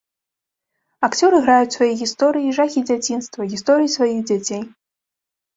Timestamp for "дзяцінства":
2.89-3.41